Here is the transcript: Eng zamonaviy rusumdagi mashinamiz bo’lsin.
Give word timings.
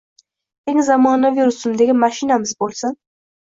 Eng 0.71 0.79
zamonaviy 0.87 1.45
rusumdagi 1.49 1.97
mashinamiz 2.05 2.55
bo’lsin. 2.65 2.99